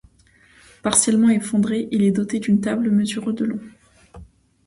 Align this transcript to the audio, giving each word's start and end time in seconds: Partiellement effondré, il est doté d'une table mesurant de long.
Partiellement 0.81 1.29
effondré, 1.29 1.87
il 1.91 2.01
est 2.01 2.09
doté 2.11 2.39
d'une 2.39 2.59
table 2.59 2.89
mesurant 2.89 3.33
de 3.33 3.45
long. 3.45 3.59